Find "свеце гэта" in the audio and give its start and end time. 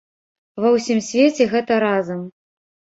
1.09-1.81